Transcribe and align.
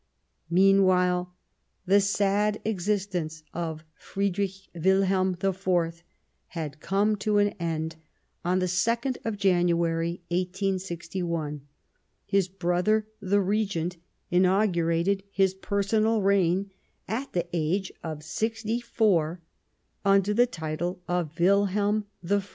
Meanwhile 0.49 1.31
the 1.85 2.01
sad 2.01 2.59
existence 2.65 3.43
of 3.53 3.83
Friedrich 3.93 4.67
Wil 4.73 5.03
helm 5.03 5.37
IV 5.39 6.03
had 6.47 6.79
come 6.79 7.15
to 7.17 7.37
an 7.37 7.49
end 7.59 7.97
on 8.43 8.57
the 8.57 8.65
2nd 8.65 9.17
of 9.23 9.37
January, 9.37 10.23
1861; 10.29 11.67
his 12.25 12.47
brother, 12.47 13.05
the 13.19 13.41
Regent, 13.41 13.97
WmelmV 13.97 14.01
inaugurated 14.31 15.23
his 15.29 15.53
personal 15.53 16.23
reign 16.23 16.71
at 17.07 17.33
the 17.33 17.45
age 17.53 17.91
of 18.03 18.23
sixty 18.23 18.79
four 18.81 19.39
under 20.03 20.33
the 20.33 20.47
title 20.47 20.99
of 21.07 21.37
Wilhelm 21.39 22.05
I. 22.27 22.41